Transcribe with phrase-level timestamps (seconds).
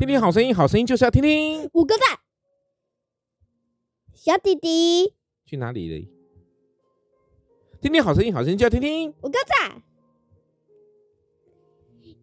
[0.00, 1.68] 听听好声音，好声音就是要听听。
[1.74, 2.18] 五个赞，
[4.14, 5.12] 小弟弟
[5.44, 6.08] 去哪里了？
[7.82, 9.10] 听听好声音，好声音就要听听。
[9.20, 9.82] 五个赞，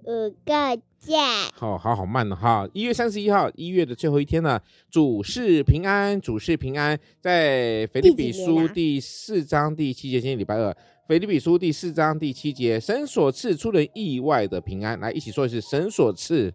[0.06, 1.52] 五个赞。
[1.54, 2.68] 好好好慢了哈！
[2.74, 10.76] 一月三十一号，一月的最后一天了，主事平安，主事平安，在腓立比书第四章第七节，今天礼拜二。
[11.08, 16.52] 腓立比书第四章第七节，神所赐出人意外的平安，来一起说一次：神所赐，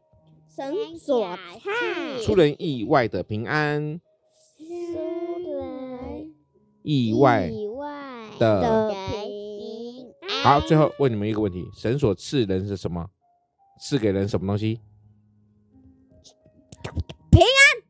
[0.55, 3.99] 神所赐出人意外的平安，
[4.59, 4.65] 出
[5.49, 6.35] 人
[6.83, 7.49] 意外
[8.39, 10.43] 的平安。
[10.43, 13.09] 好，最后问你们一个问题：神所赐人是什么？
[13.81, 14.79] 赐给人什么东西？
[17.31, 17.83] 平安。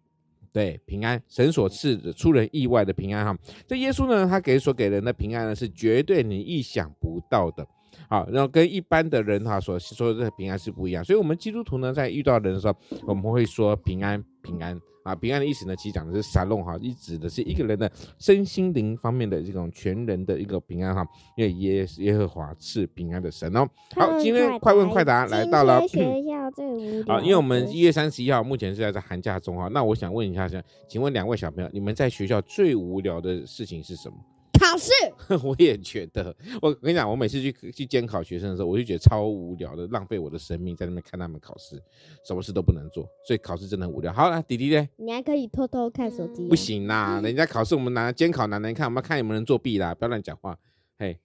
[0.52, 3.36] 对，平安，神所赐的出人意外的平安哈。
[3.66, 7.66] 这耶稣呢，他给所给人的平安呢，是绝对你意想不到的。
[8.08, 11.04] 好，然后跟一般的人哈所说的平安是不一样。
[11.04, 12.74] 所以，我们基督徒呢，在遇到人的时候，
[13.06, 14.80] 我们会说平安，平安。
[15.04, 21.04] 啊，平安的意思呢，其实讲的是沙龙哈，一指的是一个人的身心灵方面的这种全人的一个平安哈，
[21.36, 23.66] 因为耶耶和华是平安的神哦。
[23.96, 27.16] 好，今天快问快答来到了学校 最无聊。
[27.16, 30.48] 啊，因为我们一月三十一号目前是在这寒假中哈，那我想问一下，
[30.88, 34.14] 请问两位小朋友，你们在学校最无聊的事情是什么？
[34.62, 34.92] 考试，
[35.44, 36.34] 我也觉得。
[36.60, 41.82] 我跟你讲，我每次去去监考学生的时候，我就觉得超无聊的，浪费我的生命在那边看他们考试，
[42.24, 44.12] 什么事都不能做，所以考试真的很无聊。
[44.12, 44.88] 好了，弟弟呢？
[44.96, 46.48] 你还可以偷偷看手机。
[46.48, 50.56] 不行啦，人家考试我们拿监考拿来看，我们要看有没有人作弊啦，不要乱讲话。
[50.98, 51.19] 嘿，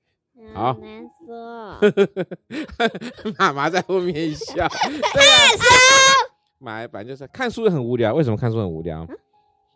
[0.53, 0.75] 好。
[0.81, 1.79] 难说。
[3.37, 4.67] 妈妈在后面笑。
[4.67, 5.63] 看书。
[6.59, 9.07] 买反正就是看书很无聊，为什么看书很无聊？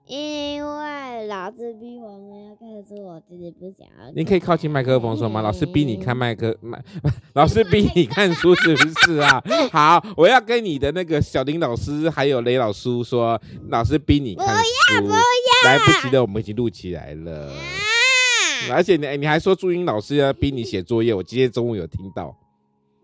[0.08, 0.91] 因为
[1.28, 4.12] 老师逼我们要看书，我自己不想要。
[4.16, 5.42] 你可以靠近麦克风说吗？
[5.42, 6.82] 老师逼你看麦克麦，
[7.34, 9.44] 老师逼你看书是不是啊？
[9.72, 13.40] 好，我要跟你的那个小林老师还有雷老师说，
[13.70, 14.62] 老师逼你看书。
[14.88, 15.18] 不要不要，
[15.66, 17.48] 来不及了，我们已经录起来了。
[17.48, 22.36] 啊、而且你你还说朱茵老师要逼你写作业，我今天中午有听到。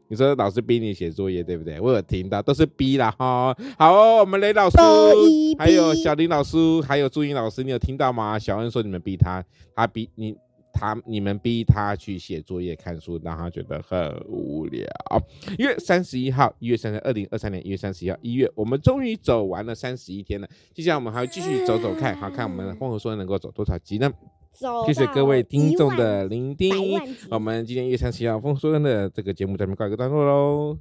[0.10, 1.80] 你说老师逼你写作业，对不对？
[1.80, 3.56] 我有听到，都是逼啦哈。
[3.78, 4.78] 好哦，我们雷老师，
[5.60, 8.40] 还有小林老师，还有朱茵老师，你有听到吗？
[8.40, 9.44] 小恩说你们逼他，
[9.76, 10.36] 他逼你，
[10.74, 14.88] 他你们逼他去写作业、看书，让他觉得很无聊。
[15.58, 20.48] 一月三十一号，一月三十，二零二三年一月三十一号，一月，我们终于走完了三十一天了。
[20.74, 24.10] 接下来我们还要继续走走看，好看我们的丰禾硕恩能够走多少集呢？
[24.88, 26.72] 谢谢各位听众的聆听，
[27.30, 30.80] 我们今天一月三十一号丰禾硕恩的这个节目咱们告一个段落喽。